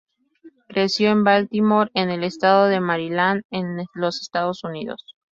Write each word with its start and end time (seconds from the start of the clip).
Creció 0.67 1.11
en 1.11 1.23
Baltimore, 1.23 1.91
en 1.93 2.09
el 2.09 2.23
estado 2.23 2.65
de 2.65 2.79
Maryland, 2.79 3.43
en 3.51 3.85
los 3.93 4.19
Estados 4.23 4.63
Unidos. 4.63 5.13